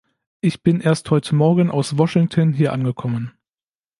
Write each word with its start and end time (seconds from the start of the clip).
Ich 0.39 0.63
bin 0.63 0.79
erst 0.81 1.11
heute 1.11 1.35
Morgen 1.35 1.69
aus 1.69 1.95
Washington 1.95 2.53
hier 2.53 2.73
angekommen. 2.73 3.33